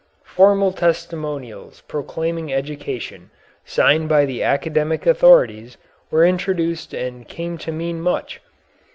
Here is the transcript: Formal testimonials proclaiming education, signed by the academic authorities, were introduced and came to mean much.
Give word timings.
Formal 0.25 0.71
testimonials 0.71 1.81
proclaiming 1.81 2.51
education, 2.51 3.29
signed 3.65 4.09
by 4.09 4.25
the 4.25 4.41
academic 4.41 5.05
authorities, 5.05 5.77
were 6.09 6.25
introduced 6.25 6.91
and 6.91 7.27
came 7.27 7.55
to 7.59 7.71
mean 7.71 8.01
much. 8.01 8.41